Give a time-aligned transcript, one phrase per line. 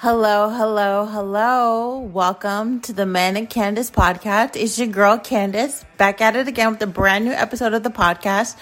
[0.00, 1.98] Hello, hello, hello.
[1.98, 4.54] Welcome to the Manic Candace podcast.
[4.54, 7.90] It's your girl Candace back at it again with a brand new episode of the
[7.90, 8.56] podcast.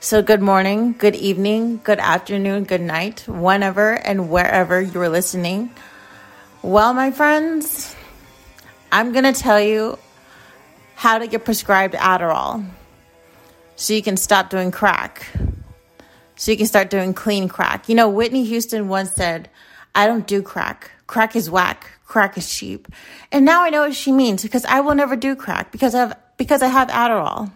[0.00, 5.74] So, good morning, good evening, good afternoon, good night, whenever and wherever you are listening.
[6.62, 7.94] Well, my friends,
[8.90, 9.98] I'm going to tell you
[10.94, 12.64] how to get prescribed Adderall
[13.76, 15.26] so you can stop doing crack,
[16.36, 17.90] so you can start doing clean crack.
[17.90, 19.50] You know, Whitney Houston once said,
[19.94, 20.90] I don't do crack.
[21.06, 21.90] Crack is whack.
[22.06, 22.88] Crack is cheap.
[23.32, 25.98] And now I know what she means because I will never do crack because I
[26.00, 27.50] have, because I have Adderall.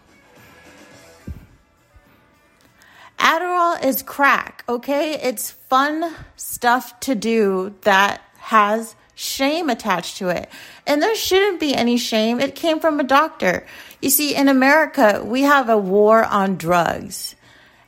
[3.18, 5.14] Adderall is crack, okay?
[5.22, 10.50] It's fun stuff to do that has shame attached to it.
[10.86, 12.40] And there shouldn't be any shame.
[12.40, 13.64] It came from a doctor.
[14.00, 17.36] You see, in America, we have a war on drugs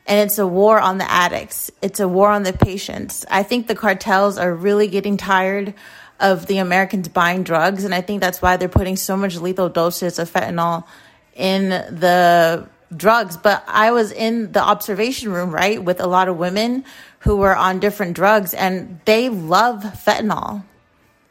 [0.06, 1.70] and it's a war on the addicts.
[1.80, 3.24] It's a war on the patients.
[3.30, 5.74] I think the cartels are really getting tired
[6.20, 9.68] of the Americans buying drugs, and I think that's why they're putting so much lethal
[9.68, 10.84] doses of fentanyl
[11.34, 13.37] in the drugs.
[13.37, 16.84] But I was in the observation room, right, with a lot of women
[17.20, 20.62] who were on different drugs, and they love fentanyl.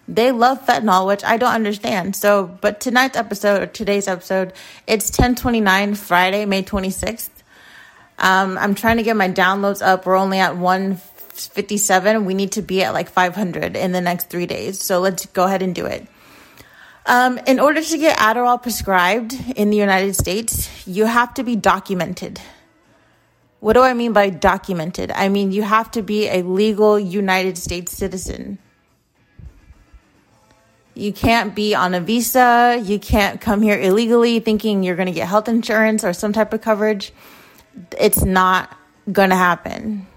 [0.08, 2.16] They love fentanyl, which I don't understand.
[2.16, 4.52] So, but tonight's episode, or today's episode,
[4.86, 7.30] it's 1029, Friday, May 26th.
[8.24, 10.06] Um, I'm trying to get my downloads up.
[10.06, 12.24] We're only at 157.
[12.24, 14.82] We need to be at like 500 in the next three days.
[14.82, 16.08] So let's go ahead and do it.
[17.06, 21.58] Um, in order to get Adderall prescribed in the United States, you have to be
[21.58, 22.40] documented.
[23.60, 25.12] What do I mean by documented?
[25.12, 28.58] I mean, you have to be a legal United States citizen.
[30.96, 32.82] You can't be on a visa.
[32.82, 36.54] You can't come here illegally thinking you're going to get health insurance or some type
[36.54, 37.12] of coverage
[38.00, 38.78] it's not
[39.12, 40.08] going to happen.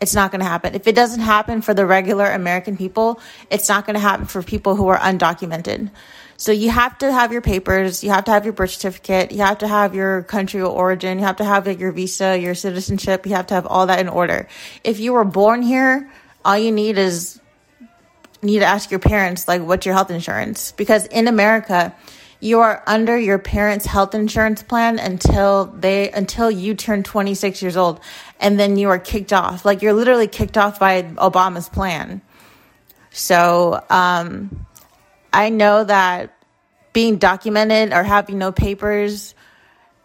[0.00, 0.74] It's not going to happen.
[0.74, 4.42] If it doesn't happen for the regular American people, it's not going to happen for
[4.42, 5.90] people who are undocumented.
[6.36, 9.38] So you have to have your papers, you have to have your birth certificate, you
[9.38, 12.54] have to have your country of origin, you have to have like, your visa, your
[12.54, 14.46] citizenship, you have to have all that in order.
[14.84, 16.08] If you were born here,
[16.44, 17.40] all you need is
[18.40, 21.92] need to ask your parents like what's your health insurance because in America,
[22.40, 27.76] you are under your parents' health insurance plan until they until you turn 26 years
[27.76, 28.00] old
[28.40, 32.20] and then you are kicked off like you're literally kicked off by obama's plan
[33.10, 34.66] so um,
[35.32, 36.34] i know that
[36.92, 39.34] being documented or having no papers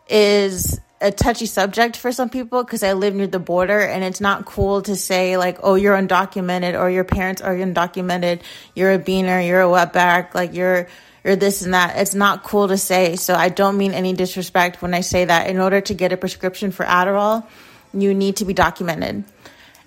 [0.09, 4.21] is a touchy subject for some people because I live near the border and it's
[4.21, 8.41] not cool to say like, oh, you're undocumented or your parents are undocumented.
[8.73, 9.45] You're a beaner.
[9.45, 10.33] You're a wetback.
[10.33, 10.87] Like you're
[11.25, 11.97] or this and that.
[11.97, 13.15] It's not cool to say.
[13.15, 15.47] So I don't mean any disrespect when I say that.
[15.47, 17.47] In order to get a prescription for Adderall,
[17.93, 19.23] you need to be documented.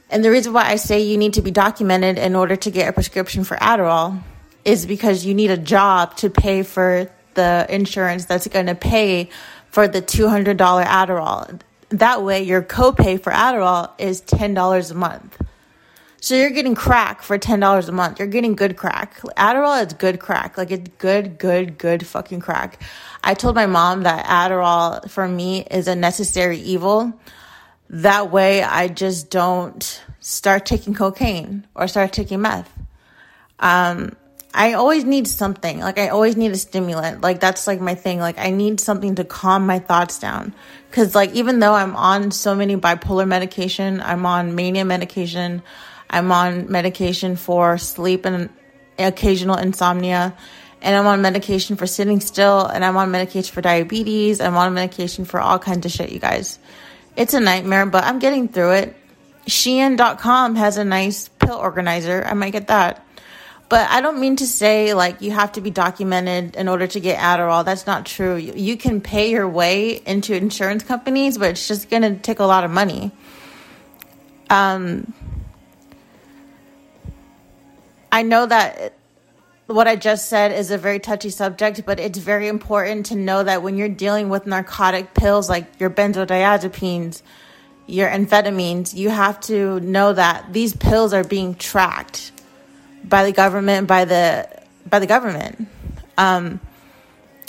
[0.08, 2.88] And the reason why I say you need to be documented in order to get
[2.88, 4.22] a prescription for Adderall
[4.64, 9.30] is because you need a job to pay for the insurance that's going to pay
[9.70, 11.60] for the $200 Adderall.
[11.90, 15.38] That way, your copay for Adderall is $10 a month.
[16.20, 18.18] So you're getting crack for $10 a month.
[18.18, 19.20] You're getting good crack.
[19.36, 20.56] Adderall is good crack.
[20.56, 22.82] Like it's good, good, good fucking crack.
[23.22, 27.12] I told my mom that Adderall for me is a necessary evil.
[27.90, 32.72] That way I just don't start taking cocaine or start taking meth.
[33.60, 34.16] Um,
[34.56, 35.80] I always need something.
[35.80, 37.20] Like I always need a stimulant.
[37.20, 38.18] Like that's like my thing.
[38.18, 40.54] Like I need something to calm my thoughts down.
[40.92, 45.62] Cause like even though I'm on so many bipolar medication, I'm on mania medication,
[46.08, 48.50] I'm on medication for sleep and
[48.98, 50.36] occasional insomnia.
[50.82, 52.66] And I'm on medication for sitting still.
[52.66, 54.40] And I'm on medication for diabetes.
[54.40, 56.58] I'm on medication for all kinds of shit, you guys.
[57.16, 58.96] It's a nightmare, but I'm getting through it.
[59.46, 62.22] Shein.com has a nice pill organizer.
[62.24, 63.06] I might get that.
[63.68, 67.00] But I don't mean to say like you have to be documented in order to
[67.00, 67.64] get Adderall.
[67.64, 68.36] That's not true.
[68.36, 72.44] You can pay your way into insurance companies, but it's just going to take a
[72.44, 73.10] lot of money.
[74.50, 75.12] Um,
[78.16, 78.94] I know that
[79.66, 83.44] what I just said is a very touchy subject, but it's very important to know
[83.44, 87.20] that when you're dealing with narcotic pills like your benzodiazepines,
[87.86, 92.32] your amphetamines, you have to know that these pills are being tracked
[93.04, 94.48] by the government, by the
[94.88, 95.68] by the government.
[96.16, 96.58] Um,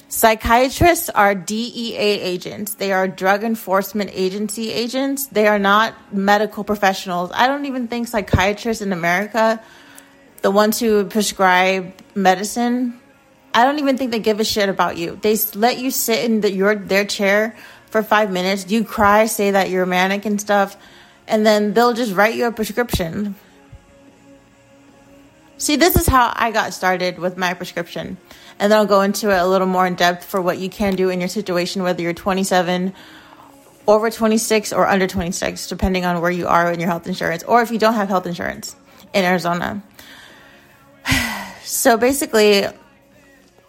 [0.09, 2.73] psychiatrists are DEA agents.
[2.73, 5.27] They are drug enforcement agency agents.
[5.27, 7.31] They are not medical professionals.
[7.33, 9.63] I don't even think psychiatrists in America
[10.41, 12.99] the ones who prescribe medicine,
[13.53, 15.17] I don't even think they give a shit about you.
[15.21, 17.55] They let you sit in the, your their chair
[17.87, 18.69] for five minutes.
[18.69, 20.77] You cry, say that you're manic and stuff,
[21.27, 23.35] and then they'll just write you a prescription.
[25.57, 28.17] See, this is how I got started with my prescription.
[28.59, 30.95] And then I'll go into it a little more in depth for what you can
[30.95, 32.93] do in your situation, whether you're 27,
[33.87, 37.61] over 26, or under 26, depending on where you are in your health insurance, or
[37.63, 38.75] if you don't have health insurance
[39.13, 39.81] in Arizona.
[41.67, 42.65] So basically,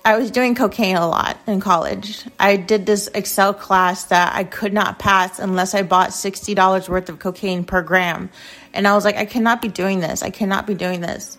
[0.04, 2.24] I was doing cocaine a lot in college.
[2.38, 7.08] I did this Excel class that I could not pass unless I bought $60 worth
[7.08, 8.30] of cocaine per gram.
[8.72, 10.22] And I was like, I cannot be doing this.
[10.22, 11.36] I cannot be doing this.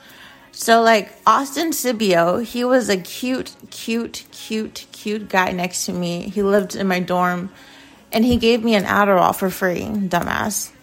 [0.52, 6.28] So, like, Austin Sibio, he was a cute, cute, cute, cute guy next to me.
[6.28, 7.52] He lived in my dorm
[8.12, 10.74] and he gave me an Adderall for free, dumbass.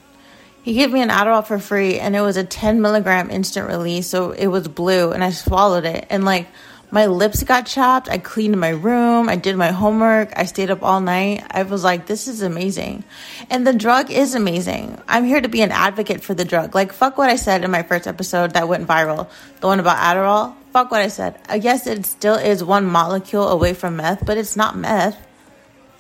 [0.67, 4.09] He gave me an Adderall for free and it was a 10 milligram instant release.
[4.09, 6.09] So it was blue and I swallowed it.
[6.11, 6.49] And like
[6.91, 8.09] my lips got chapped.
[8.09, 9.29] I cleaned my room.
[9.29, 10.33] I did my homework.
[10.35, 11.45] I stayed up all night.
[11.53, 13.05] I was like, this is amazing.
[13.49, 15.01] And the drug is amazing.
[15.07, 16.75] I'm here to be an advocate for the drug.
[16.75, 19.29] Like, fuck what I said in my first episode that went viral.
[19.61, 20.57] The one about Adderall.
[20.73, 21.37] Fuck what I said.
[21.37, 25.17] Uh, I guess it still is one molecule away from meth, but it's not meth.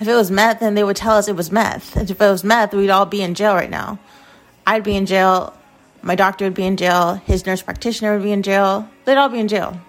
[0.01, 1.95] If it was meth, then they would tell us it was meth.
[1.95, 4.01] And if it was meth, we'd all be in jail right now.
[4.67, 5.57] I'd be in jail.
[6.03, 7.15] My doctor would be in jail.
[7.15, 8.89] His nurse practitioner would be in jail.
[9.05, 9.81] They'd all be in jail.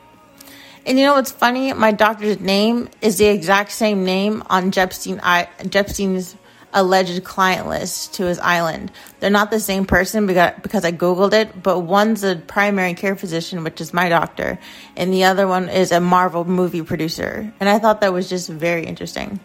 [0.86, 1.74] And you know what's funny?
[1.74, 6.36] My doctor's name is the exact same name on Jepstein, I, Jepstein's
[6.74, 8.92] alleged client list to his island.
[9.20, 13.16] They're not the same person because, because I Googled it, but one's a primary care
[13.16, 14.60] physician, which is my doctor,
[14.96, 17.52] and the other one is a Marvel movie producer.
[17.60, 19.40] And I thought that was just very interesting.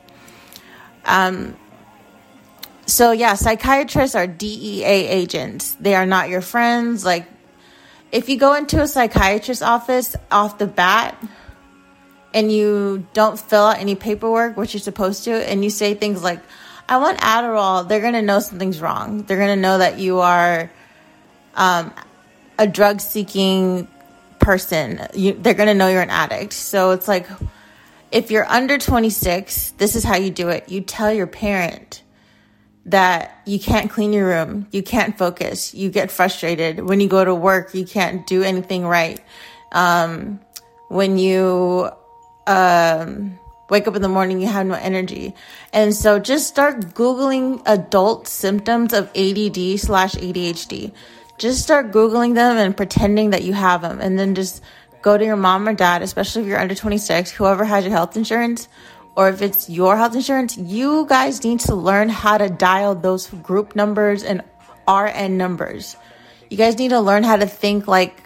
[1.04, 1.56] Um,
[2.92, 5.74] so yeah, psychiatrists are DEA agents.
[5.80, 7.06] They are not your friends.
[7.06, 7.26] Like
[8.12, 11.16] if you go into a psychiatrist's office off the bat
[12.34, 16.22] and you don't fill out any paperwork, which you're supposed to, and you say things
[16.22, 16.40] like,
[16.86, 19.22] I want Adderall, they're going to know something's wrong.
[19.22, 20.70] They're going to know that you are
[21.54, 21.94] um,
[22.58, 23.88] a drug seeking
[24.38, 25.00] person.
[25.14, 26.52] You, they're going to know you're an addict.
[26.52, 27.26] So it's like,
[28.10, 30.68] if you're under 26, this is how you do it.
[30.68, 32.01] You tell your parent
[32.86, 36.80] that you can't clean your room, you can't focus, you get frustrated.
[36.80, 39.20] When you go to work, you can't do anything right.
[39.70, 40.40] Um,
[40.88, 41.90] when you
[42.46, 43.38] um,
[43.70, 45.34] wake up in the morning, you have no energy.
[45.72, 50.92] And so just start Googling adult symptoms of ADD slash ADHD.
[51.38, 54.00] Just start Googling them and pretending that you have them.
[54.00, 54.62] And then just
[55.02, 58.16] go to your mom or dad, especially if you're under 26, whoever has your health
[58.16, 58.68] insurance
[59.16, 63.28] or if it's your health insurance, you guys need to learn how to dial those
[63.28, 64.42] group numbers and
[64.88, 65.96] RN numbers.
[66.50, 68.22] You guys need to learn how to think like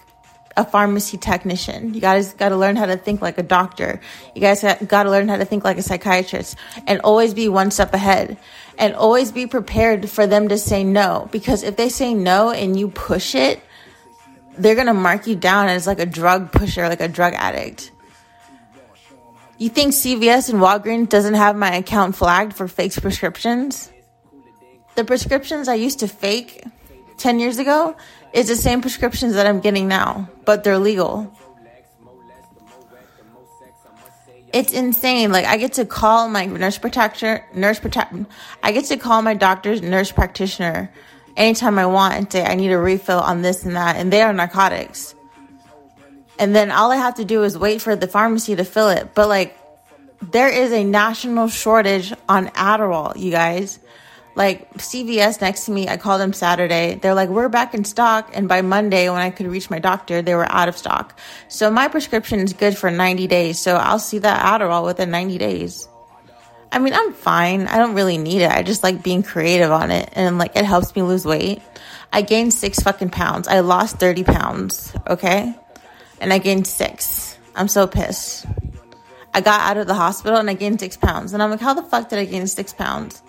[0.56, 1.92] a pharmacy technician.
[1.92, 4.00] You guys got to learn how to think like a doctor.
[4.34, 6.56] You guys got to learn how to think like a psychiatrist
[6.86, 8.38] and always be one step ahead
[8.78, 11.28] and always be prepared for them to say no.
[11.30, 13.60] Because if they say no and you push it,
[14.56, 17.90] they're going to mark you down as like a drug pusher, like a drug addict.
[19.58, 23.90] You think CVS and Walgreens doesn't have my account flagged for fake prescriptions?
[24.96, 26.62] The prescriptions I used to fake
[27.16, 27.96] 10 years ago
[28.34, 31.32] is the same prescriptions that I'm getting now, but they're legal.
[34.52, 35.32] It's insane.
[35.32, 38.14] Like I get to call my nurse practitioner, nurse protect,
[38.62, 40.92] I get to call my doctor's nurse practitioner
[41.34, 44.20] anytime I want and say I need a refill on this and that, and they
[44.20, 45.15] are narcotics
[46.38, 49.14] and then all I have to do is wait for the pharmacy to fill it.
[49.14, 49.58] But like,
[50.20, 53.78] there is a national shortage on Adderall, you guys.
[54.34, 56.96] Like CVS next to me, I called them Saturday.
[56.96, 58.32] They're like, we're back in stock.
[58.34, 61.18] And by Monday, when I could reach my doctor, they were out of stock.
[61.48, 63.58] So my prescription is good for 90 days.
[63.58, 65.88] So I'll see that Adderall within 90 days.
[66.70, 67.66] I mean, I'm fine.
[67.66, 68.50] I don't really need it.
[68.50, 70.10] I just like being creative on it.
[70.12, 71.62] And like, it helps me lose weight.
[72.12, 73.48] I gained six fucking pounds.
[73.48, 74.92] I lost 30 pounds.
[75.08, 75.54] Okay
[76.20, 77.36] and I gained six.
[77.54, 78.46] I'm so pissed.
[79.32, 81.32] I got out of the hospital and I gained six pounds.
[81.32, 83.22] And I'm like, how the fuck did I gain six pounds?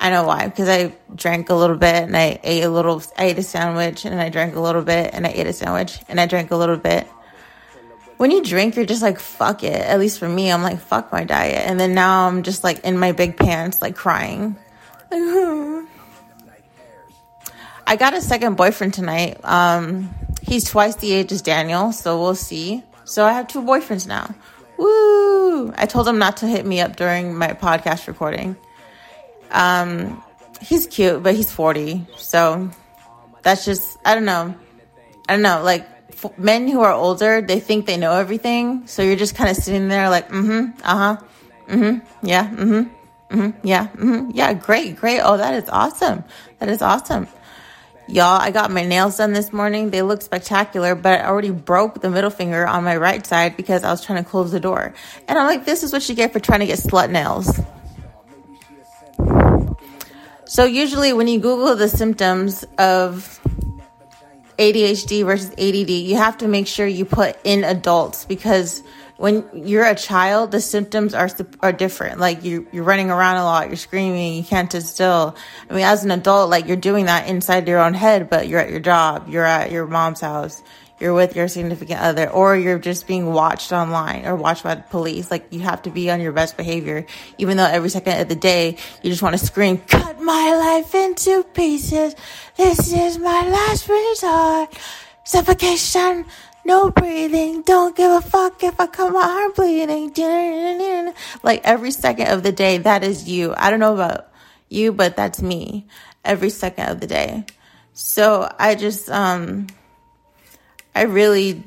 [0.00, 0.46] I know why.
[0.48, 4.04] Because I drank a little bit and I ate a little, I ate a sandwich
[4.04, 6.56] and I drank a little bit and I ate a sandwich and I drank a
[6.56, 7.08] little bit.
[8.16, 9.80] When you drink, you're just like, fuck it.
[9.80, 11.66] At least for me, I'm like, fuck my diet.
[11.66, 14.56] And then now I'm just like in my big pants, like crying.
[17.86, 19.38] I got a second boyfriend tonight.
[19.42, 20.14] Um,
[20.46, 22.82] He's twice the age as Daniel, so we'll see.
[23.04, 24.34] So I have two boyfriends now.
[24.76, 25.72] Woo!
[25.74, 28.54] I told him not to hit me up during my podcast recording.
[29.50, 30.22] Um,
[30.60, 32.06] he's cute, but he's 40.
[32.18, 32.70] So
[33.40, 34.54] that's just, I don't know.
[35.28, 35.62] I don't know.
[35.62, 38.86] Like, f- men who are older, they think they know everything.
[38.86, 41.24] So you're just kind of sitting there like, mm hmm, uh huh,
[41.68, 45.20] mm hmm, yeah, mm hmm, mm hmm, yeah, mm hmm, yeah, great, great.
[45.20, 46.22] Oh, that is awesome.
[46.58, 47.28] That is awesome
[48.06, 49.88] Y'all, I got my nails done this morning.
[49.88, 53.82] They look spectacular, but I already broke the middle finger on my right side because
[53.82, 54.92] I was trying to close the door.
[55.26, 57.60] And I'm like, this is what you get for trying to get slut nails.
[60.44, 63.40] So, usually, when you Google the symptoms of
[64.58, 68.82] ADHD versus ADD, you have to make sure you put in adults because
[69.16, 71.28] when you're a child, the symptoms are
[71.60, 72.18] are different.
[72.18, 75.36] Like you you're running around a lot, you're screaming, you can't sit still.
[75.70, 78.60] I mean, as an adult, like you're doing that inside your own head, but you're
[78.60, 80.62] at your job, you're at your mom's house,
[80.98, 84.82] you're with your significant other, or you're just being watched online or watched by the
[84.82, 85.30] police.
[85.30, 87.06] Like you have to be on your best behavior,
[87.38, 90.94] even though every second of the day you just want to scream, "Cut my life
[90.94, 92.16] into pieces!
[92.56, 94.74] This is my last resort."
[95.26, 96.26] Suffocation,
[96.64, 101.12] no breathing, don't give a fuck if I come out heart bleeding.
[101.42, 103.54] Like every second of the day, that is you.
[103.56, 104.28] I don't know about
[104.68, 105.86] you, but that's me
[106.24, 107.44] every second of the day.
[107.92, 109.66] So I just, um,
[110.94, 111.62] I really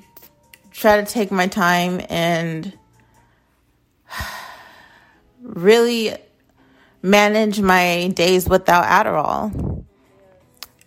[0.71, 2.77] try to take my time and
[5.41, 6.15] really
[7.01, 9.85] manage my days without Adderall.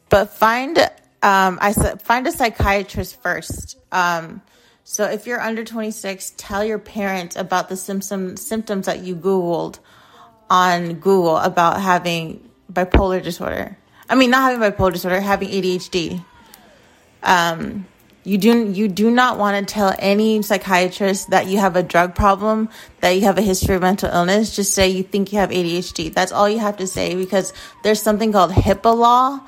[0.08, 0.90] But find
[1.22, 3.78] um, I said find a psychiatrist first.
[3.92, 4.42] Um,
[4.84, 9.78] so if you're under 26, tell your parents about the symptom, symptoms that you Googled
[10.48, 13.76] on Google about having bipolar disorder.
[14.08, 16.24] I mean, not having bipolar disorder, having ADHD.
[17.22, 17.86] Um,
[18.24, 22.14] you do you do not want to tell any psychiatrist that you have a drug
[22.14, 22.68] problem,
[23.00, 24.56] that you have a history of mental illness.
[24.56, 26.12] Just say you think you have ADHD.
[26.12, 29.40] That's all you have to say because there's something called HIPAA law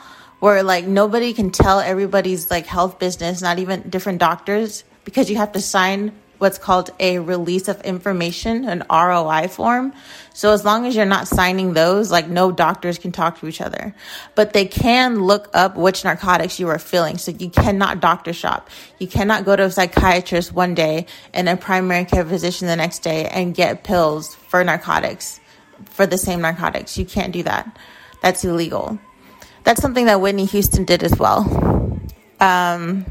[0.42, 5.36] where like nobody can tell everybody's like health business, not even different doctors, because you
[5.36, 9.92] have to sign what's called a release of information, an ROI form.
[10.34, 13.60] So as long as you're not signing those, like no doctors can talk to each
[13.60, 13.94] other.
[14.34, 17.18] But they can look up which narcotics you are feeling.
[17.18, 18.68] So you cannot doctor shop.
[18.98, 23.04] You cannot go to a psychiatrist one day and a primary care physician the next
[23.04, 25.38] day and get pills for narcotics,
[25.84, 26.98] for the same narcotics.
[26.98, 27.78] You can't do that.
[28.22, 28.98] That's illegal
[29.64, 32.00] that's something that Whitney Houston did as well.
[32.40, 33.06] Um,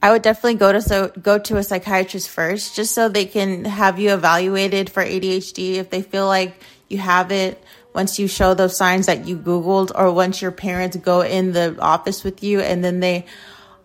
[0.00, 3.64] I would definitely go to so go to a psychiatrist first, just so they can
[3.64, 7.62] have you evaluated for ADHD if they feel like you have it.
[7.94, 11.76] Once you show those signs that you Googled, or once your parents go in the
[11.80, 13.26] office with you and then they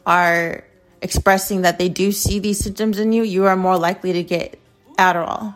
[0.05, 0.63] are
[1.01, 4.60] expressing that they do see these symptoms in you, you are more likely to get
[5.00, 5.55] Adderall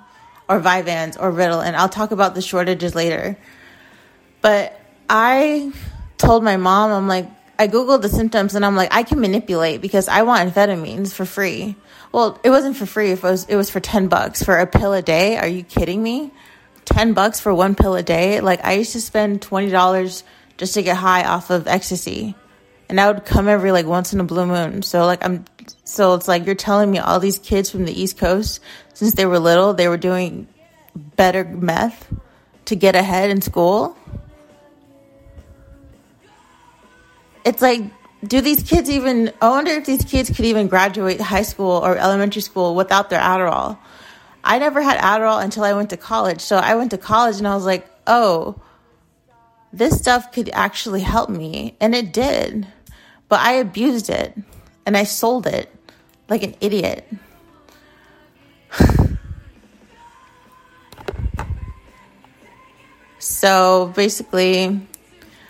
[0.49, 1.75] or Vyvanse or Ritalin.
[1.75, 3.37] I'll talk about the shortages later.
[4.41, 5.71] But I
[6.17, 9.81] told my mom, I'm like, I Googled the symptoms and I'm like, I can manipulate
[9.81, 11.75] because I want amphetamines for free.
[12.11, 13.11] Well, it wasn't for free.
[13.11, 15.37] It was, it was for 10 bucks for a pill a day.
[15.37, 16.31] Are you kidding me?
[16.85, 18.41] 10 bucks for one pill a day?
[18.41, 20.23] Like, I used to spend $20
[20.57, 22.35] just to get high off of ecstasy.
[22.89, 24.81] And that would come every like once in a blue moon.
[24.81, 25.45] So, like, I'm,
[25.83, 28.61] so it's like you're telling me all these kids from the East Coast,
[28.93, 30.47] since they were little, they were doing
[30.95, 32.13] better meth
[32.65, 33.97] to get ahead in school.
[37.47, 37.81] It's like
[38.25, 41.95] do these kids even i wonder if these kids could even graduate high school or
[41.95, 43.77] elementary school without their adderall.
[44.43, 46.41] I never had adderall until i went to college.
[46.41, 48.61] So i went to college and i was like oh
[49.71, 51.75] this stuff could actually help me.
[51.79, 52.67] And it did.
[53.29, 54.37] But i abused it.
[54.85, 55.73] And i sold it
[56.29, 57.07] like an idiot.
[63.19, 64.87] So basically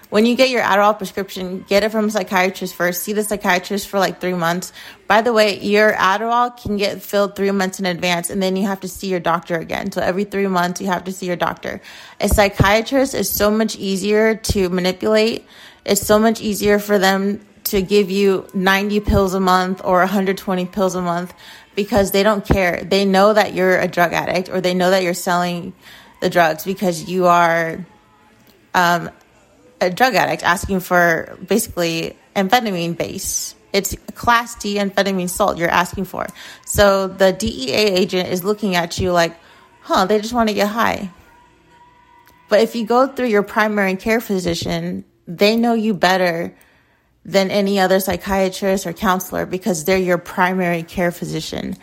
[0.10, 3.04] when you get your Adderall prescription, get it from a psychiatrist first.
[3.04, 4.72] See the psychiatrist for like three months.
[5.08, 8.68] By the way, your Adderall can get filled three months in advance, and then you
[8.68, 9.92] have to see your doctor again.
[9.92, 11.82] So every three months, you have to see your doctor.
[12.22, 15.46] A psychiatrist is so much easier to manipulate.
[15.86, 20.66] It's so much easier for them to give you 90 pills a month or 120
[20.68, 21.34] pills a month
[21.76, 22.82] because they don't care.
[22.84, 25.74] They know that you're a drug addict or they know that you're selling
[26.22, 27.86] the drugs because you are
[28.74, 29.10] um,
[29.82, 33.56] a drug addict asking for basically amphetamine base.
[33.74, 36.28] It's class D amphetamine salt you're asking for.
[36.66, 39.38] So the DEA agent is looking at you like,
[39.82, 41.12] huh, they just want to get high.
[42.50, 46.56] But if you go through your primary care physician, they know you better
[47.26, 51.76] than any other psychiatrist or counselor because they're your primary care physician.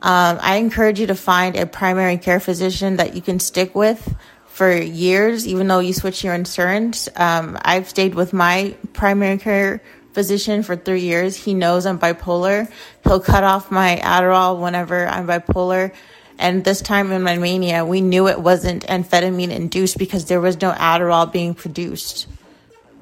[0.00, 4.14] Um, I encourage you to find a primary care physician that you can stick with
[4.56, 7.10] for years, even though you switch your insurance.
[7.14, 9.82] Um, I've stayed with my primary care
[10.14, 11.36] physician for three years.
[11.36, 12.66] He knows I'm bipolar.
[13.04, 15.92] He'll cut off my Adderall whenever I'm bipolar.
[16.38, 20.58] And this time in my mania, we knew it wasn't amphetamine induced because there was
[20.62, 22.26] no Adderall being produced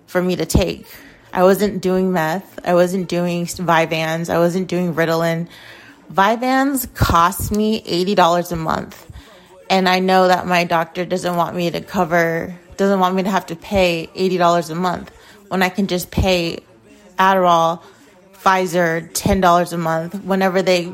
[0.09, 0.89] for me to take.
[1.33, 2.67] I wasn't doing meth.
[2.67, 4.29] I wasn't doing Vyvanse.
[4.29, 5.47] I wasn't doing Ritalin.
[6.13, 9.14] Vyvanse cost me $80 a month.
[9.71, 13.31] And I know that my doctor doesn't want me to cover, doesn't want me to
[13.31, 15.11] have to pay $80 a month
[15.49, 16.59] when I can just pay
[17.19, 17.83] Adderall,
[18.35, 20.93] Pfizer $10 a month whenever they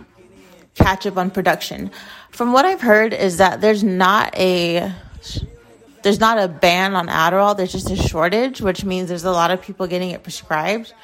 [0.74, 1.90] catch up on production.
[2.30, 4.92] From what I've heard is that there's not a
[6.02, 9.50] there's not a ban on Adderall, there's just a shortage, which means there's a lot
[9.50, 10.94] of people getting it prescribed.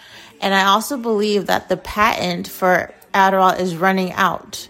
[0.40, 4.68] And I also believe that the patent for Adderall is running out.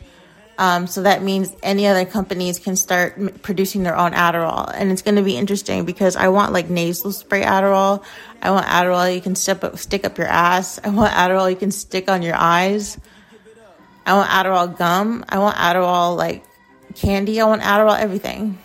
[0.59, 4.73] Um, so that means any other companies can start producing their own Adderall.
[4.75, 8.03] And it's going to be interesting because I want like nasal spray Adderall.
[8.41, 10.81] I want Adderall you can up, stick up your ass.
[10.83, 12.99] I want Adderall you can stick on your eyes.
[14.07, 15.25] I want Adderall gum.
[15.29, 16.45] I want Adderall like
[16.95, 17.41] candy.
[17.41, 18.59] I want Adderall everything.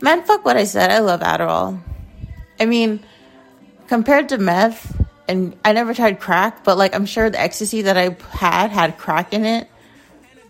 [0.00, 0.90] Man, fuck what I said.
[0.90, 1.80] I love Adderall.
[2.58, 3.00] I mean,
[3.86, 4.96] compared to meth,
[5.28, 8.98] and I never tried crack, but like I'm sure the ecstasy that I had had
[8.98, 9.68] crack in it.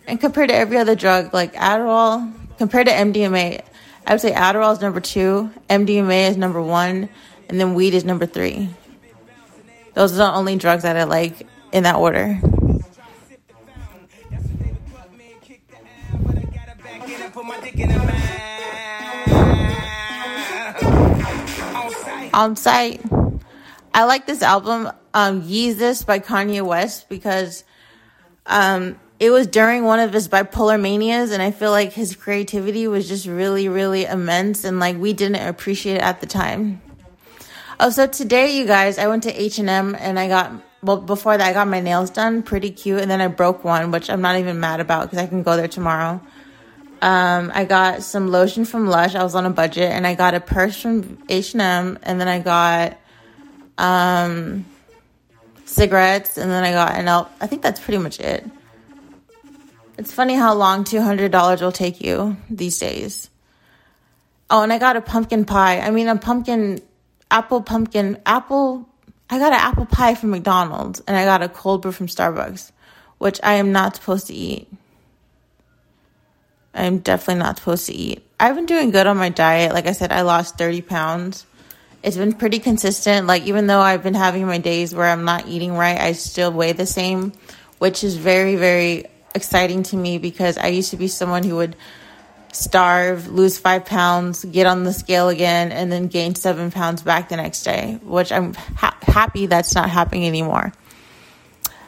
[0.08, 3.60] And compared to every other drug, like Adderall, compared to MDMA,
[4.06, 7.10] I would say Adderall is number two, MDMA is number one,
[7.46, 8.70] and then weed is number three.
[9.92, 12.40] Those are the only drugs that I like in that order.
[22.32, 23.02] On site.
[23.92, 27.64] I like this album, um, Yeezus by Kanye West, because
[28.46, 32.86] um, it was during one of his bipolar manias, and I feel like his creativity
[32.86, 36.80] was just really, really immense, and like we didn't appreciate it at the time.
[37.80, 41.48] Oh, so today, you guys, I went to H and I got well before that,
[41.48, 44.36] I got my nails done, pretty cute, and then I broke one, which I'm not
[44.36, 46.20] even mad about because I can go there tomorrow.
[47.00, 49.14] Um, I got some lotion from Lush.
[49.14, 52.20] I was on a budget, and I got a purse from H and M, and
[52.20, 52.98] then I got
[53.78, 54.64] um,
[55.64, 58.44] cigarettes, and then I got an elf i think that's pretty much it.
[59.98, 63.28] It's funny how long two hundred dollars will take you these days.
[64.48, 65.80] Oh, and I got a pumpkin pie.
[65.80, 66.80] I mean, a pumpkin,
[67.32, 68.88] apple pumpkin, apple.
[69.28, 72.70] I got an apple pie from McDonald's, and I got a cold brew from Starbucks,
[73.18, 74.68] which I am not supposed to eat.
[76.72, 78.24] I'm definitely not supposed to eat.
[78.38, 79.72] I've been doing good on my diet.
[79.74, 81.44] Like I said, I lost 30 pounds.
[82.04, 83.26] It's been pretty consistent.
[83.26, 86.52] Like, even though I've been having my days where I'm not eating right, I still
[86.52, 87.32] weigh the same,
[87.78, 89.06] which is very, very
[89.38, 91.76] exciting to me because I used to be someone who would
[92.52, 97.28] starve, lose five pounds, get on the scale again, and then gain seven pounds back
[97.28, 100.72] the next day, which I'm ha- happy that's not happening anymore.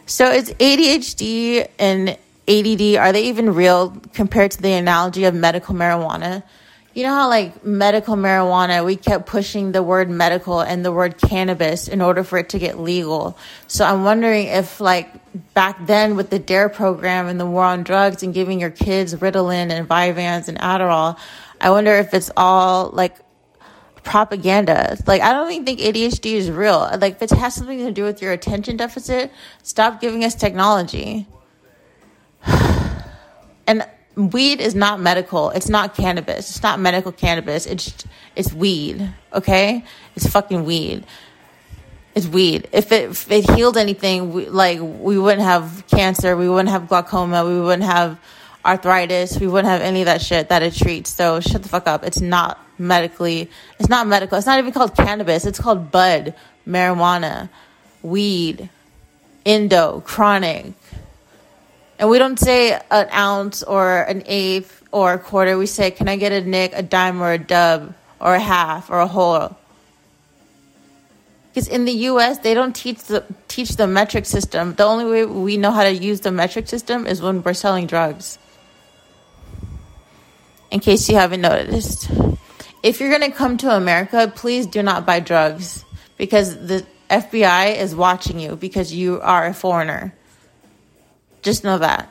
[0.07, 2.17] So, is ADHD and
[2.49, 6.43] ADD, are they even real compared to the analogy of medical marijuana?
[7.01, 11.17] You know how, like, medical marijuana, we kept pushing the word medical and the word
[11.17, 13.39] cannabis in order for it to get legal.
[13.69, 15.09] So I'm wondering if, like,
[15.55, 19.15] back then with the DARE program and the war on drugs and giving your kids
[19.15, 21.19] Ritalin and Vyvanse and Adderall,
[21.59, 23.17] I wonder if it's all, like,
[24.03, 24.99] propaganda.
[25.07, 26.81] Like, I don't even think ADHD is real.
[27.01, 29.33] Like, if it has something to do with your attention deficit,
[29.63, 31.27] stop giving us technology.
[33.67, 35.51] and weed is not medical.
[35.51, 36.51] It's not cannabis.
[36.51, 37.67] It's not medical cannabis.
[37.67, 38.05] It's
[38.37, 39.09] it's weed.
[39.33, 39.85] Okay,
[40.17, 41.05] it's fucking weed.
[42.15, 42.69] It's weed.
[42.73, 46.89] If it if it healed anything, we, like we wouldn't have cancer, we wouldn't have
[46.89, 48.19] glaucoma, we wouldn't have
[48.65, 51.11] arthritis, we wouldn't have any of that shit that it treats.
[51.11, 52.05] So shut the fuck up.
[52.05, 53.51] It's not medically.
[53.79, 54.39] It's not medical.
[54.39, 55.45] It's not even called cannabis.
[55.45, 56.35] It's called bud,
[56.67, 57.49] marijuana,
[58.03, 58.69] weed,
[59.45, 60.73] indo, chronic.
[62.01, 65.59] And we don't say an ounce or an eighth or a quarter.
[65.59, 68.89] We say, can I get a nick, a dime, or a dub, or a half,
[68.89, 69.55] or a whole?
[71.53, 74.75] Because in the U.S., they don't teach the teach the metric system.
[74.75, 77.87] The only way we know how to use the metric system is when we're selling
[77.87, 78.39] drugs.
[80.71, 82.11] In case you haven't noticed,
[82.83, 85.85] if you're going to come to America, please do not buy drugs
[86.17, 90.15] because the FBI is watching you because you are a foreigner.
[91.43, 92.11] Just know that.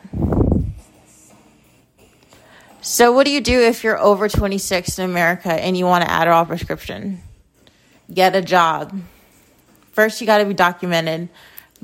[2.81, 6.09] So, what do you do if you're over 26 in America and you want an
[6.09, 7.21] Adderall prescription?
[8.11, 8.99] Get a job.
[9.91, 11.29] First, you got to be documented.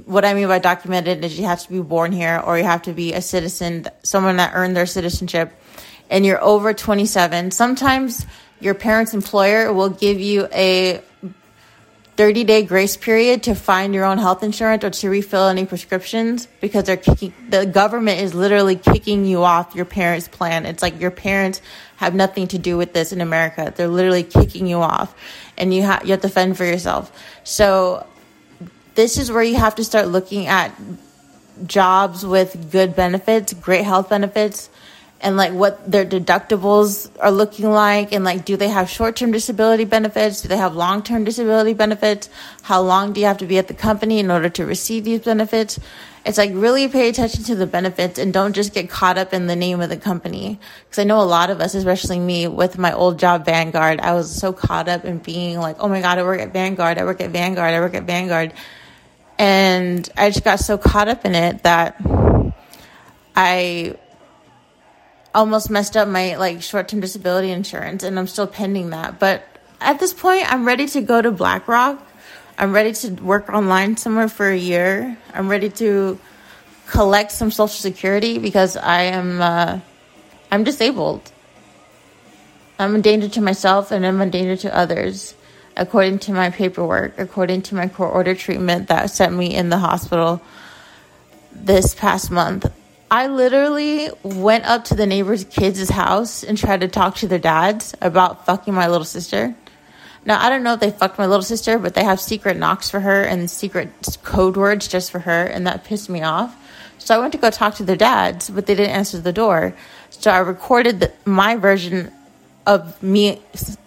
[0.06, 2.84] What I mean by documented is you have to be born here or you have
[2.84, 5.54] to be a citizen, someone that earned their citizenship,
[6.10, 7.52] and you're over 27.
[7.52, 8.26] Sometimes
[8.60, 11.02] your parent's employer will give you a
[12.18, 16.48] 30 day grace period to find your own health insurance or to refill any prescriptions
[16.62, 20.66] because they're kicking the government is literally kicking you off your parents plan.
[20.66, 21.62] It's like your parents
[21.98, 23.74] have nothing to do with this in america.
[23.76, 25.14] They're literally kicking you off
[25.58, 27.12] and you have you have to fend for yourself.
[27.44, 28.08] So
[28.96, 30.74] this is where you have to start looking at
[31.66, 34.70] jobs with good benefits great health benefits
[35.22, 39.86] and like what their deductibles are looking like and like do they have short-term disability
[39.86, 40.42] benefits?
[40.42, 42.30] Do they have long-term disability benefits?
[42.64, 45.22] How long do you have to be at the company in order to receive these
[45.22, 45.80] benefits?
[46.26, 49.48] It's like really pay attention to the benefits and don't just get caught up in
[49.48, 50.60] the name of the company.
[50.84, 54.14] Because i know a lot of us especially me with my old job vanguard i
[54.14, 57.04] was so caught up in being like oh my god i work at vanguard i
[57.04, 58.54] work at vanguard i work at vanguard.
[59.38, 61.96] And i just got so caught up in it that
[63.36, 63.96] i
[65.36, 69.20] almost messed up my like short-term disability insurance and I'm still pending that.
[69.20, 69.44] But
[69.82, 72.02] at this point, I'm ready to go to BlackRock.
[72.58, 75.18] I'm ready to work online somewhere for a year.
[75.34, 76.18] I'm ready to
[76.88, 79.80] collect some social security because I am uh,
[80.52, 81.32] I'm disabled.
[82.80, 85.36] I'm a danger to myself and I'm a danger to others
[85.78, 89.78] according to my paperwork, according to my court order treatment that sent me in the
[89.78, 90.42] hospital
[91.52, 92.72] this past month.
[93.10, 97.40] I literally went up to the neighbor's kids' house and tried to talk to their
[97.40, 99.56] dads about fucking my little sister.
[100.26, 102.90] Now, I don't know if they fucked my little sister, but they have secret knocks
[102.90, 103.90] for her and secret
[104.24, 106.56] code words just for her, and that pissed me off.
[106.98, 109.76] So I went to go talk to their dads, but they didn't answer the door.
[110.10, 112.12] So I recorded the, my version
[112.66, 113.40] of me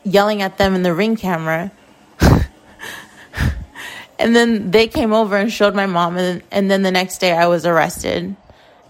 [0.04, 1.72] yelling at them in the ring camera.
[4.20, 7.32] and then they came over and showed my mom, and, and then the next day
[7.32, 8.36] I was arrested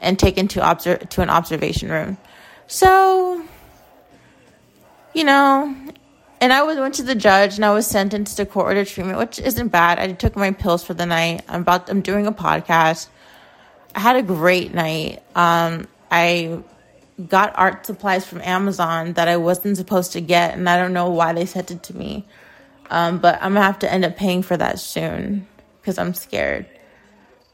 [0.00, 2.18] and taken to obser- to an observation room.
[2.66, 3.42] So,
[5.14, 5.74] you know,
[6.40, 9.18] and I was went to the judge and I was sentenced to court order treatment,
[9.18, 9.98] which isn't bad.
[9.98, 11.42] I took my pills for the night.
[11.48, 13.08] I'm about I'm doing a podcast.
[13.94, 15.22] I had a great night.
[15.34, 16.62] Um, I
[17.26, 21.10] got art supplies from Amazon that I wasn't supposed to get, and I don't know
[21.10, 22.24] why they sent it to me.
[22.90, 25.46] Um, but I'm gonna have to end up paying for that soon
[25.80, 26.66] because I'm scared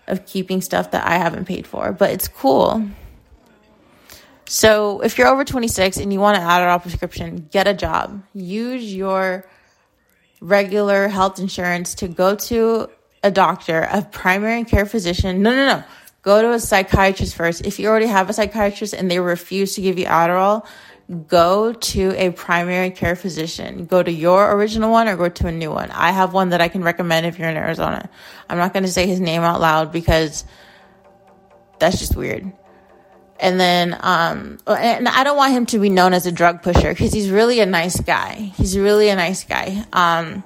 [0.06, 2.86] of keeping stuff that I haven't paid for, but it's cool.
[4.46, 8.22] So if you're over 26 and you want an Adderall prescription, get a job.
[8.34, 9.46] Use your
[10.40, 12.88] regular health insurance to go to
[13.22, 15.42] a doctor, a primary care physician.
[15.42, 15.84] No, no, no.
[16.20, 17.66] Go to a psychiatrist first.
[17.66, 20.66] If you already have a psychiatrist and they refuse to give you Adderall,
[21.26, 23.84] go to a primary care physician.
[23.86, 25.90] Go to your original one or go to a new one.
[25.90, 28.08] I have one that I can recommend if you're in Arizona.
[28.48, 30.44] I'm not going to say his name out loud because
[31.78, 32.50] that's just weird.
[33.38, 36.90] And then, um, and I don't want him to be known as a drug pusher
[36.90, 38.52] because he's really a nice guy.
[38.56, 39.84] He's really a nice guy.
[39.92, 40.44] Um,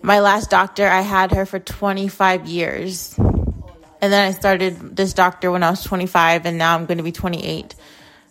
[0.00, 3.14] my last doctor, I had her for 25 years.
[3.18, 7.04] And then I started this doctor when I was 25, and now I'm going to
[7.04, 7.74] be 28.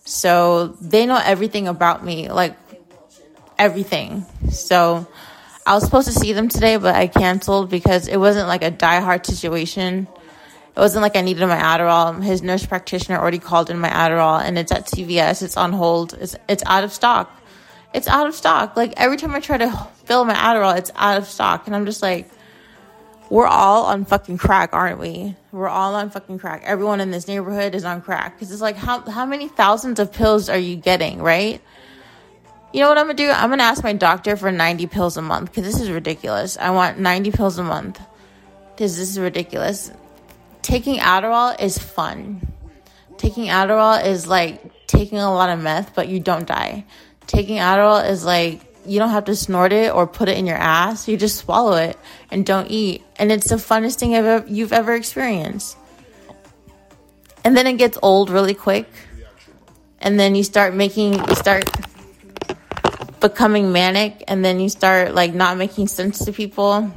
[0.06, 2.58] So they know everything about me, like
[3.58, 4.26] everything.
[4.50, 5.08] So
[5.66, 8.72] I was supposed to see them today, but I canceled because it wasn't like a
[8.72, 10.08] die-hard situation.
[10.76, 12.24] It wasn't like I needed my Adderall.
[12.24, 15.44] His nurse practitioner already called in my Adderall, and it's at CVS.
[15.44, 16.14] It's on hold.
[16.14, 17.30] It's it's out of stock.
[17.94, 18.78] It's out of stock.
[18.78, 21.86] Like every time I try to fill my Adderall, it's out of stock, and I'm
[21.86, 22.30] just like,
[23.32, 25.38] we're all on fucking crack, aren't we?
[25.54, 26.64] We're all on fucking crack.
[26.66, 28.38] Everyone in this neighborhood is on crack.
[28.38, 31.62] Cause it's like, how, how many thousands of pills are you getting, right?
[32.74, 33.30] You know what I'm gonna do?
[33.30, 36.58] I'm gonna ask my doctor for 90 pills a month because this is ridiculous.
[36.58, 38.02] I want 90 pills a month
[38.76, 39.92] because this is ridiculous.
[40.62, 42.46] Taking Adderall is fun.
[43.16, 46.84] Taking Adderall is like taking a lot of meth, but you don't die.
[47.28, 50.58] Taking Adderall is like you don't have to snort it or put it in your
[50.58, 51.08] ass.
[51.08, 51.98] You just swallow it
[52.30, 53.04] and don't eat.
[53.18, 55.78] And it's the funnest thing ever, you've ever experienced.
[57.44, 58.88] And then it gets old really quick.
[60.00, 61.70] And then you start making, you start
[63.20, 64.24] becoming manic.
[64.28, 66.92] And then you start like not making sense to people.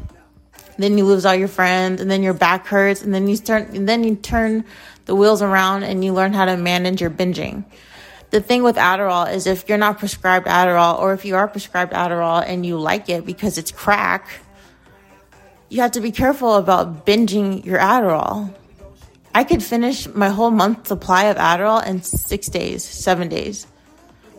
[0.76, 2.00] Then you lose all your friends.
[2.00, 3.02] And then your back hurts.
[3.02, 4.64] And then you start, and then you turn
[5.06, 7.64] the wheels around and you learn how to manage your binging
[8.34, 11.92] the thing with Adderall is if you're not prescribed Adderall or if you are prescribed
[11.92, 14.26] Adderall and you like it because it's crack,
[15.68, 18.52] you have to be careful about binging your Adderall.
[19.32, 23.68] I could finish my whole month supply of Adderall in six days, seven days.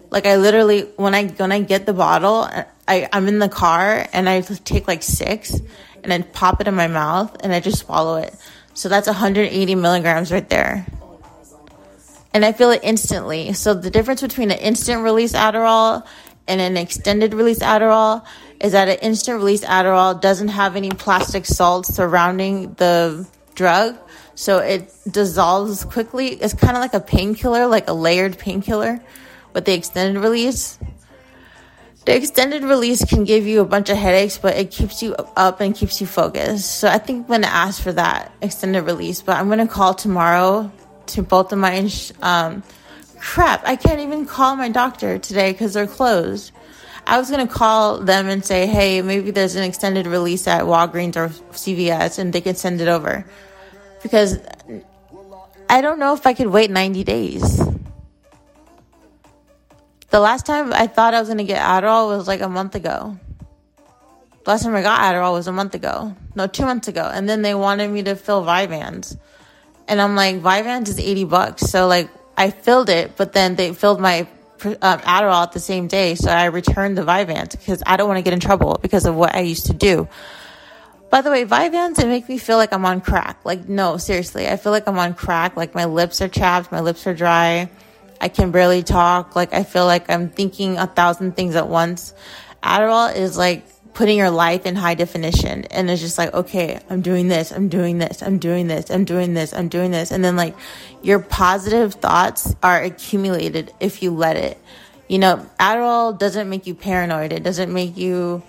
[0.10, 2.49] Like I literally, when I when I get the bottle,
[2.89, 5.58] I I'm in the car and I take like six
[6.03, 8.36] and I pop it in my mouth and I just swallow it.
[8.73, 10.86] So that's 180 milligrams right there
[12.36, 13.54] and I feel it instantly.
[13.54, 16.06] So the difference between an instant release Adderall
[16.50, 18.26] and an extended release Adderall
[18.60, 23.98] is that an instant release Adderall doesn't have any plastic salts surrounding the drug.
[24.36, 26.28] So it dissolves quickly.
[26.28, 29.00] It's kind of like a painkiller, like a layered painkiller
[29.54, 30.78] with the extended release.
[32.06, 35.62] The extended release can give you a bunch of headaches, but it keeps you up
[35.62, 36.80] and keeps you focused.
[36.80, 40.69] So I think I'm to ask for that extended release, but I'm to call tomorrow
[41.08, 41.89] to both of my,
[42.22, 42.63] um,
[43.20, 46.52] crap, I can't even call my doctor today because they're closed.
[47.08, 51.15] I was to call them and say, hey, maybe there's an extended release at Walgreens
[51.15, 53.26] or CVS and they can send it over.
[54.02, 54.39] Because
[55.70, 57.62] I don't know if I could wait 90 days.
[60.10, 63.18] The last time I thought I was to get Adderall was like a month ago.
[64.44, 66.15] The last time I got Adderall was a month ago.
[66.36, 67.10] No, two months ago.
[67.12, 69.18] And then they wanted me to fill Vyvanse.
[69.88, 71.63] And I'm like, Vyvanse is 80 bucks.
[71.63, 74.21] So, like, I filled it, but then they filled my
[74.63, 76.15] um, Adderall at the same day.
[76.15, 79.15] So I returned the Vyvanse because I don't want to get in trouble because of
[79.15, 80.08] what I used to do.
[81.12, 83.39] By the way, Vyvanse, it make me feel like I'm on crack.
[83.45, 84.48] Like, no, seriously.
[84.48, 85.56] I feel like I'm on crack.
[85.56, 86.71] Like, my lips are chapped.
[86.71, 87.69] My lips are dry.
[88.19, 89.36] I can barely talk.
[89.36, 92.13] Like I feel like I'm thinking a thousand things at once.
[92.63, 97.01] Adderall is like putting your life in high definition and it's just like, okay, I'm
[97.01, 100.12] doing this, I'm doing this, I'm doing this, I'm doing this, I'm doing this.
[100.12, 100.55] And then like
[101.01, 104.62] your positive thoughts are accumulated if you let it.
[105.08, 107.31] You know, Adderall doesn't make you paranoid.
[107.31, 108.43] It doesn't make you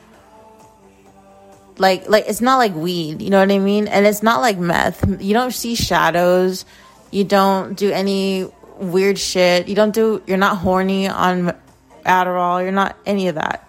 [1.78, 3.86] like like it's not like weed, you know what I mean?
[3.86, 5.22] And it's not like meth.
[5.22, 6.64] You don't see shadows.
[7.12, 9.68] You don't do any weird shit.
[9.68, 11.56] You don't do, you're not horny on
[12.04, 12.62] Adderall.
[12.62, 13.65] You're not any of that.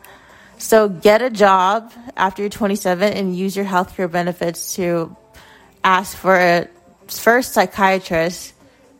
[0.57, 5.15] So get a job after you're 27 and use your healthcare benefits to
[5.83, 6.67] ask for a
[7.07, 8.53] first psychiatrist,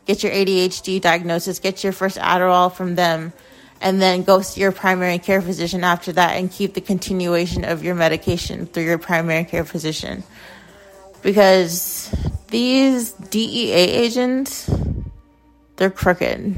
[0.06, 3.34] get your ADHD diagnosis, get your first Adderall from them,
[3.82, 7.84] and then go see your primary care physician after that and keep the continuation of
[7.84, 10.24] your medication through your primary care physician.
[11.22, 12.14] Because
[12.50, 14.70] these DEA agents,
[15.76, 16.56] they're crooked.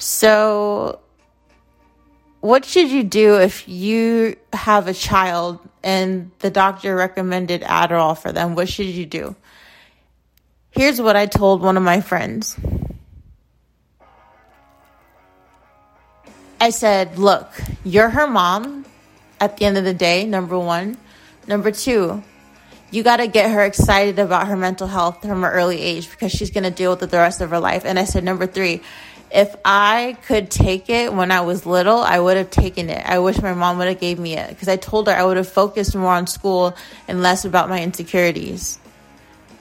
[0.00, 0.98] So,
[2.40, 8.32] what should you do if you have a child and the doctor recommended Adderall for
[8.32, 8.54] them?
[8.54, 9.36] What should you do?
[10.70, 12.56] Here's what I told one of my friends.
[16.58, 17.52] I said, Look,
[17.84, 18.86] you're her mom
[19.38, 20.96] at the end of the day, number one.
[21.46, 22.22] Number two,
[22.90, 26.32] you got to get her excited about her mental health from an early age because
[26.32, 27.84] she's going to deal with it the rest of her life.
[27.84, 28.80] And I said, number three,
[29.32, 33.04] if I could take it when I was little, I would have taken it.
[33.04, 35.36] I wish my mom would have gave me it because I told her I would
[35.36, 38.78] have focused more on school and less about my insecurities.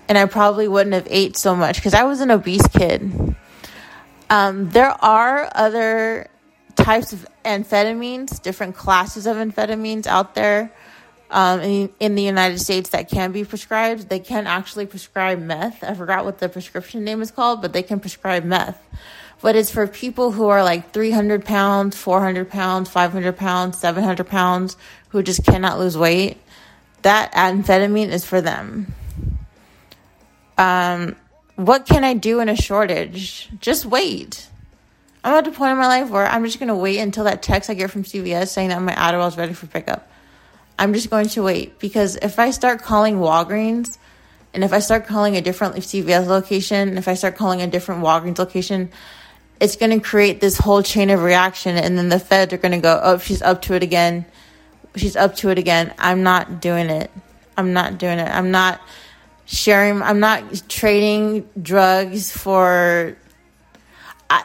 [0.08, 3.36] And I probably wouldn't have ate so much because I was an obese kid.
[4.29, 6.29] Um, there are other
[6.75, 10.71] types of amphetamines, different classes of amphetamines out there
[11.29, 14.10] um, in, in the United States that can be prescribed.
[14.10, 15.84] They can actually prescribe meth.
[15.84, 18.82] I forgot what the prescription name is called, but they can prescribe meth.
[19.41, 24.75] But it's for people who are like 300 pounds, 400 pounds, 500 pounds, 700 pounds,
[25.10, 26.38] who just cannot lose weight.
[27.04, 28.93] That amphetamine is for them.
[30.58, 31.15] Um,
[31.56, 33.49] what can I do in a shortage?
[33.60, 34.47] Just wait.
[35.23, 37.41] I'm at the point in my life where I'm just going to wait until that
[37.41, 40.10] text I get from CVS saying that my Adderall is ready for pickup.
[40.78, 43.97] I'm just going to wait because if I start calling Walgreens
[44.54, 48.02] and if I start calling a different CVS location, if I start calling a different
[48.02, 48.89] Walgreens location,
[49.59, 51.75] it's going to create this whole chain of reaction.
[51.75, 54.25] And then the feds are going to go, oh, she's up to it again.
[54.95, 55.93] She's up to it again.
[55.97, 57.11] I'm not doing it.
[57.57, 58.29] I'm not doing it.
[58.29, 58.81] I'm not
[59.45, 63.17] sharing, I'm not trading drugs for.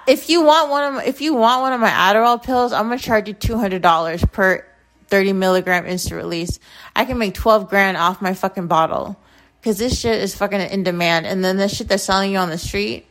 [0.08, 2.84] If you want one of my, if you want one of my Adderall pills, I'm
[2.84, 4.64] gonna charge you two hundred dollars per
[5.08, 6.58] 30 milligram instant release,
[6.96, 9.16] I can make 12 grand off my fucking bottle.
[9.62, 11.26] Cause this shit is fucking in demand.
[11.26, 13.06] And then the shit they're selling you on the street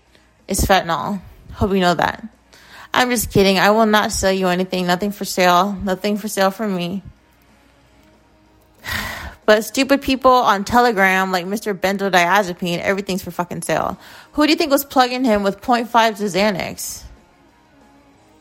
[0.47, 1.21] is fentanyl.
[1.53, 2.27] Hope you know that.
[2.93, 3.57] I'm just kidding.
[3.57, 4.85] I will not sell you anything.
[4.85, 5.73] Nothing for sale.
[5.73, 7.03] Nothing for sale from me.
[9.45, 11.77] But stupid people on Telegram, like Mr.
[11.77, 13.99] Benzodiazepine, everything's for fucking sale.
[14.31, 17.03] Who do you think was plugging him with 0.5 to Xanax?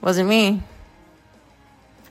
[0.00, 0.62] Wasn't me.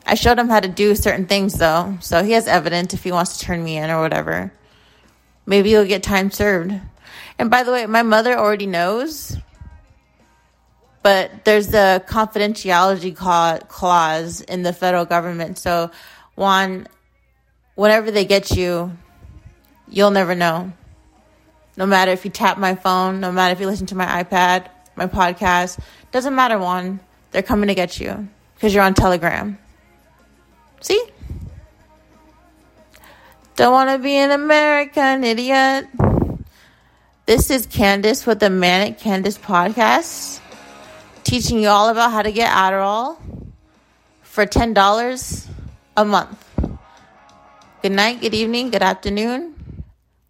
[0.06, 3.14] I showed him how to do certain things though, so he has evidence if he
[3.14, 4.52] wants to turn me in or whatever.
[5.46, 6.74] Maybe he'll get time served.
[7.40, 9.38] And by the way, my mother already knows,
[11.04, 13.16] but there's the confidentiality
[13.68, 15.58] clause in the federal government.
[15.58, 15.92] So,
[16.36, 16.88] Juan,
[17.76, 18.92] whenever they get you,
[19.88, 20.72] you'll never know.
[21.78, 24.68] No matter if you tap my phone, no matter if you listen to my iPad,
[24.96, 25.80] my podcast.
[26.12, 27.00] Doesn't matter Juan.
[27.32, 29.58] They're coming to get you because you're on Telegram.
[30.82, 31.02] See?
[33.56, 35.88] Don't want to be an American idiot.
[37.26, 40.41] This is Candace with the Manic Candace podcast,
[41.32, 43.16] teaching you all about how to get Adderall
[44.22, 45.48] for $10
[45.96, 46.44] a month.
[47.82, 49.56] Good night, good evening, good afternoon.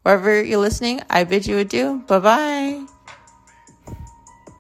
[0.04, 2.04] Wherever you're listening, I bid you adieu.
[2.06, 2.91] Bye bye.